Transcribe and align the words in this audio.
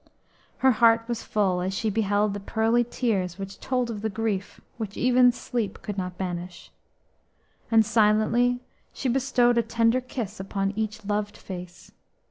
Her 0.57 0.71
heart 0.71 1.03
was 1.07 1.21
full 1.21 1.61
as 1.61 1.75
she 1.75 1.91
beheld 1.91 2.33
the 2.33 2.39
pearly 2.39 2.83
tears 2.83 3.37
which 3.37 3.59
told 3.59 3.91
of 3.91 4.01
the 4.01 4.09
grief 4.09 4.59
which 4.77 4.97
even 4.97 5.31
sleep 5.31 5.83
could 5.83 5.95
not 5.95 6.17
banish, 6.17 6.71
and 7.69 7.85
silently 7.85 8.61
she 8.93 9.07
bestowed 9.07 9.59
a 9.59 9.61
tender 9.61 10.01
kiss 10.01 10.39
upon 10.39 10.73
each 10.75 11.05
loved 11.05 11.37
face. 11.37 11.91